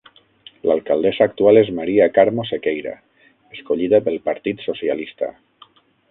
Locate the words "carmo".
2.15-2.45